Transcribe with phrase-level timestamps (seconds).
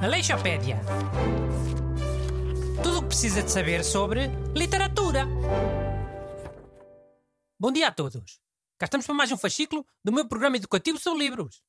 [0.00, 0.80] Aleixopédia.
[2.82, 5.26] Tudo o que precisa de saber sobre literatura.
[7.60, 8.40] Bom dia a todos.
[8.78, 11.62] Cá estamos para mais um fascículo do meu programa educativo sobre livros.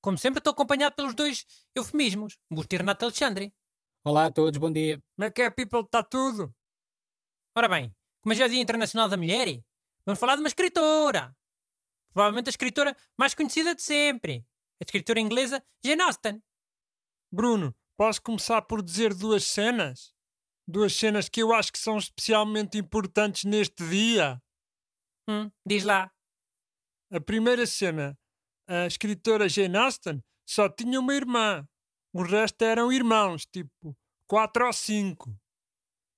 [0.00, 3.54] Como sempre, estou acompanhado pelos dois eufemismos, Busto e Renato Alexandre.
[4.04, 5.00] Olá a todos, bom dia.
[5.14, 5.82] Como é que é, people?
[5.82, 6.52] Está tudo?
[7.54, 9.62] Ora bem, como é já é o Dia Internacional da Mulher,
[10.04, 11.32] vamos falar de uma escritora.
[12.16, 14.42] Provavelmente a escritora mais conhecida de sempre.
[14.80, 16.42] A escritora inglesa Jane Austen.
[17.30, 20.14] Bruno, posso começar por dizer duas cenas?
[20.66, 24.42] Duas cenas que eu acho que são especialmente importantes neste dia.
[25.28, 26.10] Hum, diz lá.
[27.12, 28.18] A primeira cena,
[28.66, 31.68] a escritora Jane Austen só tinha uma irmã.
[32.14, 33.94] O resto eram irmãos, tipo
[34.26, 35.38] quatro ou cinco.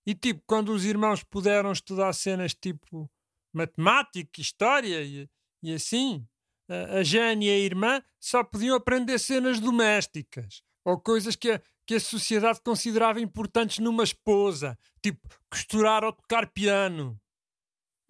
[0.06, 3.10] E tipo, quando os irmãos puderam estudar cenas tipo
[3.52, 5.28] matemática, história e,
[5.62, 6.26] e assim,
[6.68, 11.94] a, Jane e a irmã só podiam aprender cenas domésticas ou coisas que a, que
[11.94, 17.20] a sociedade considerava importantes numa esposa, tipo costurar ou tocar piano.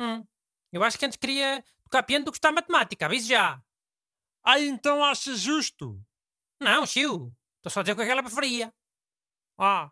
[0.00, 0.24] Hum,
[0.72, 3.62] eu acho que antes queria tocar piano do que estudar matemática, avise já.
[4.44, 6.00] Ah, então achas justo?
[6.60, 7.33] Não, Chiu.
[7.56, 8.72] Estou só a dizer o que ela preferia.
[9.58, 9.90] Ah,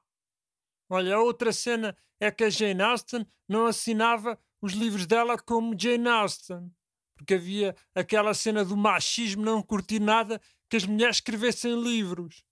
[0.89, 5.79] olha, a outra cena é que a Jane Austen não assinava os livros dela como
[5.79, 6.73] Jane Austen.
[7.17, 12.45] Porque havia aquela cena do machismo não curtir nada que as mulheres escrevessem livros.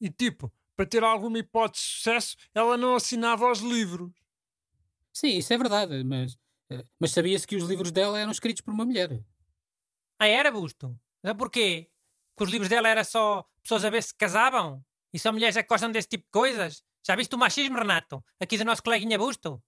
[0.00, 4.12] E tipo, para ter alguma hipótese de sucesso, ela não assinava os livros.
[5.12, 6.36] Sim, isso é verdade, mas,
[6.70, 9.22] eh, mas sabia-se que os livros dela eram escritos por uma mulher.
[10.18, 10.98] Ah, era, Busto?
[11.22, 11.90] Mas porquê?
[12.36, 14.84] Que os livros dela era só pessoas a ver se casavam?
[15.12, 16.82] E só mulheres é que gostam desse tipo de coisas?
[17.06, 18.24] Já viste o machismo, Renato?
[18.40, 19.62] Aqui do nosso coleguinha Busto?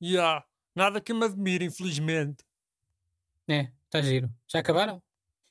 [0.00, 2.44] E yeah, nada que me admire, infelizmente.
[3.48, 4.30] É, está giro.
[4.48, 5.02] Já acabaram?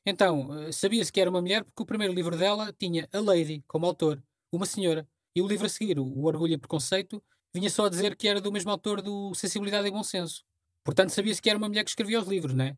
[0.06, 3.64] Então, eh, sabia-se que era uma mulher porque o primeiro livro dela tinha a Lady
[3.68, 5.08] como autor, uma senhora.
[5.36, 7.23] E o livro a seguir, o Orgulho e Preconceito,
[7.54, 10.44] vinha só a dizer que era do mesmo autor do Sensibilidade e Bom Senso.
[10.84, 12.78] Portanto, sabia-se que era uma mulher que escrevia os livros, não é?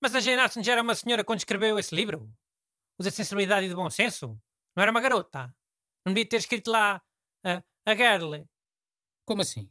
[0.00, 2.30] Mas a Jane Austen já era uma senhora quando escreveu esse livro?
[2.98, 4.40] O da sensibilidade e do bom senso?
[4.76, 5.52] Não era uma garota?
[6.06, 7.02] Não devia ter escrito lá
[7.44, 8.44] a, a girl?
[9.24, 9.68] Como assim?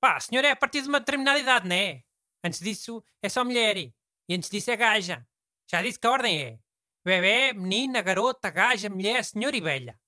[0.00, 2.02] Pá, a senhora é a partir de uma determinada idade, não é?
[2.42, 3.76] Antes disso é só mulher.
[3.76, 3.94] E
[4.34, 5.26] antes disso é gaja.
[5.70, 6.58] Já disse que a ordem é
[7.04, 9.98] bebê, menina, garota, gaja, mulher, senhor e velha.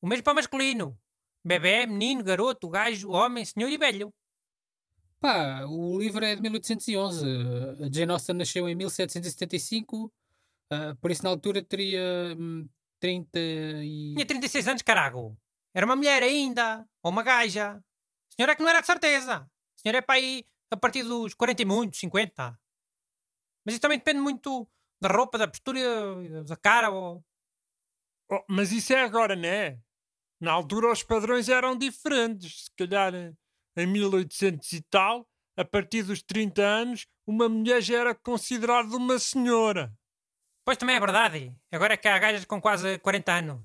[0.00, 0.98] O mesmo para o masculino.
[1.44, 4.12] Bebê, menino, garoto, gajo, homem, senhor e velho.
[5.20, 7.24] Pá, o livro é de 1811.
[7.84, 12.68] A Jane Austen nasceu em 1775, uh, por isso na altura teria hum,
[12.98, 14.14] 30 e...
[14.14, 15.36] Tinha 36 anos, carago.
[15.74, 16.86] Era uma mulher ainda.
[17.02, 17.72] Ou uma gaja.
[17.72, 19.34] A senhora é que não era de certeza.
[19.36, 22.58] A senhora é para aí a partir dos 40 e muitos, 50.
[23.64, 24.66] Mas isso também depende muito
[25.00, 25.82] da roupa, da postura,
[26.44, 26.90] da cara.
[26.90, 27.22] Ou...
[28.30, 29.78] Oh, mas isso é agora, não é?
[30.40, 32.64] Na altura os padrões eram diferentes.
[32.64, 33.12] Se calhar
[33.76, 39.18] em 1800 e tal, a partir dos 30 anos, uma mulher já era considerada uma
[39.18, 39.94] senhora.
[40.64, 41.54] Pois também é verdade.
[41.70, 43.62] Agora é que há gajas com quase 40 anos.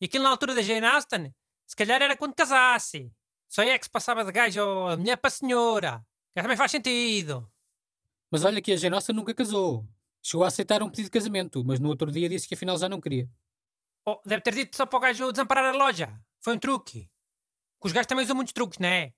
[0.00, 1.34] E aquilo na altura da Jane Austen,
[1.66, 3.12] se calhar era quando casasse.
[3.50, 6.06] Só é que se passava de gajo a mulher para senhora.
[6.36, 7.50] Já também faz sentido.
[8.30, 9.84] Mas olha que a Austen nunca casou.
[10.22, 12.88] Chegou a aceitar um pedido de casamento, mas no outro dia disse que afinal já
[12.88, 13.28] não queria.
[14.06, 16.16] Oh, deve ter dito só para o gajo desamparar a loja.
[16.40, 17.10] Foi um truque.
[17.80, 19.12] Que os gajos também usam muitos truques, não é?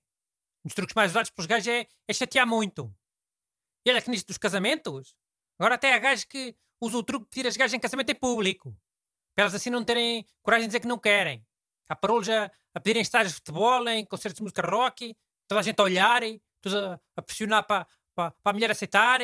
[0.65, 2.91] Um dos truques mais usados pelos gajos é, é chatear muito.
[3.85, 5.15] E olha que nisto dos casamentos,
[5.59, 8.15] agora até há gajos que usam o truque de tirar as gajas em casamento em
[8.15, 8.75] público.
[9.35, 11.45] Para elas assim não terem coragem de dizer que não querem.
[11.87, 15.15] Há parolos a, a pedirem estágios de futebol, em concertos de música rock,
[15.47, 16.21] toda a gente a olhar,
[16.61, 19.19] todos a, a pressionar para, para, para a mulher aceitar.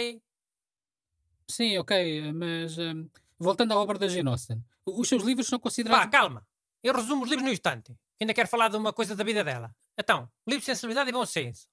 [1.47, 3.09] Sim, ok, mas hum,
[3.39, 6.05] voltando à obra da Jane Austen, os seus livros são considerados.
[6.05, 6.47] Pá, calma.
[6.83, 7.95] Eu resumo os livros no instante.
[8.19, 9.73] Ainda quero falar de uma coisa da vida dela.
[9.97, 11.67] Então, livro de sensibilidade e bom senso.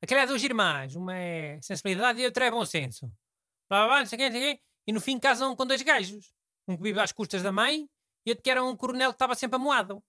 [0.00, 0.94] Aquela é duas irmãs.
[0.96, 3.06] Uma é sensibilidade e a outra é bom senso.
[3.68, 4.62] Blá, blá, blá, não sei quem, não sei quem.
[4.86, 6.32] E no fim casam com dois gajos.
[6.66, 7.88] Um que vive às custas da mãe
[8.24, 10.02] e outro que era um coronel que estava sempre amoado.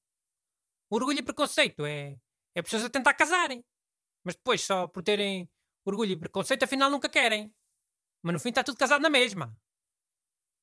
[0.96, 2.16] Orgulho e preconceito é,
[2.54, 3.66] é pessoas a tentar casarem.
[4.24, 5.50] Mas depois, só por terem
[5.84, 7.52] orgulho e preconceito, afinal nunca querem.
[8.22, 9.58] Mas no fim está tudo casado na mesma.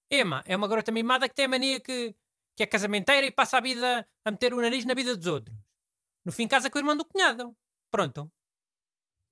[0.09, 2.15] Emma é uma garota mimada que tem a mania que,
[2.57, 5.57] que é casamenteira e passa a vida a meter o nariz na vida dos outros.
[6.25, 7.57] No fim casa com o irmão do cunhado.
[7.91, 8.31] Pronto.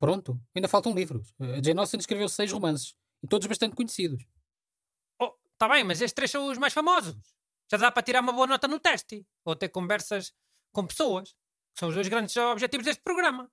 [0.01, 1.33] Pronto, ainda faltam livros.
[1.39, 4.25] A Jane Austen escreveu seis romances, e todos bastante conhecidos.
[5.21, 7.17] Oh, tá bem, mas estes três são os mais famosos.
[7.71, 9.27] Já dá para tirar uma boa nota no teste.
[9.45, 10.33] Ou ter conversas
[10.73, 11.31] com pessoas.
[11.75, 13.51] Que são os dois grandes objetivos deste programa.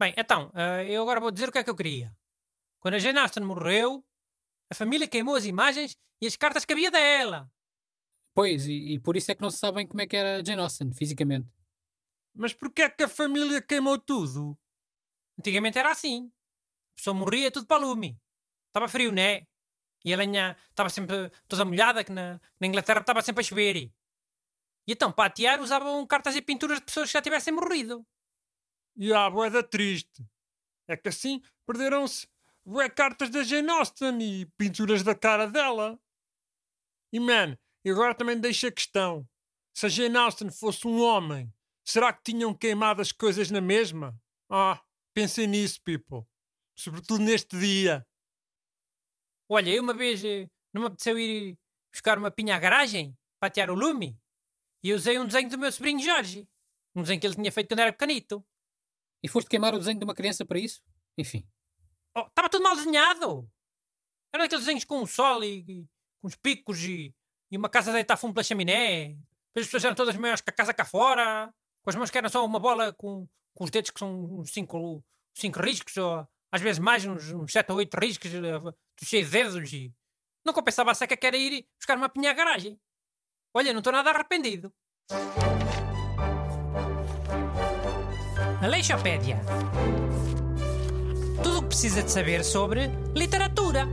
[0.00, 2.16] Bem, então, uh, eu agora vou dizer o que é que eu queria.
[2.80, 4.04] Quando a Jane Austen morreu,
[4.72, 7.46] A família queimou as imagens e as cartas que havia dela.
[8.32, 10.62] Pois, e, e por isso é que não se sabem como é que era Jane
[10.62, 11.46] Austen, fisicamente.
[12.34, 14.58] Mas porquê é que a família queimou tudo?
[15.38, 16.32] Antigamente era assim.
[16.92, 18.18] A pessoa morria tudo para lume.
[18.68, 19.46] Estava frio, né?
[20.06, 23.92] E a lenha estava sempre toda molhada, que na, na Inglaterra estava sempre a chover.
[24.86, 28.04] E então, para atear, usavam cartas e pinturas de pessoas que já tivessem morrido.
[28.96, 30.26] E a boeda triste.
[30.88, 32.28] É que assim perderam-se
[32.64, 35.98] bué cartas da Jane Austen e pinturas da cara dela.
[37.12, 39.28] E man, e agora também deixa a questão.
[39.74, 41.52] Se a Jane Austen fosse um homem,
[41.84, 44.20] será que tinham queimado as coisas na mesma?
[44.50, 44.82] Ah,
[45.14, 46.26] pensem nisso, people.
[46.76, 48.06] Sobretudo neste dia.
[49.48, 51.56] Olha, eu uma vez eh, não me apeteceu ir
[51.92, 54.18] buscar uma pinha à garagem para atear o lume
[54.82, 56.48] e usei um desenho do meu sobrinho Jorge.
[56.94, 58.44] Um desenho que ele tinha feito quando era pequenito.
[59.22, 60.82] E foste queimar o desenho de uma criança para isso?
[61.16, 61.46] Enfim.
[62.16, 63.48] Oh, estava tudo mal desenhado.
[64.32, 65.86] Eram aqueles desenhos com um sol e, e
[66.20, 67.14] com uns picos e,
[67.50, 69.08] e uma casa a deitar fumo pela chaminé.
[69.08, 71.54] Depois as pessoas eram todas maiores que a casa cá fora.
[71.82, 74.52] Com as mãos que eram só uma bola com, com os dedos que são uns
[74.52, 75.04] cinco,
[75.34, 79.32] cinco riscos, ou às vezes mais, uns, uns sete ou oito riscos, uh, cheios de
[79.32, 79.72] dedos.
[79.72, 79.94] E
[80.44, 82.80] não compensava a seca que era ir buscar uma pinha à garagem.
[83.54, 84.72] Olha, não estou nada arrependido.
[88.62, 89.40] Aleixopédia.
[91.42, 93.86] Tudo o que precisa de saber sobre literatura.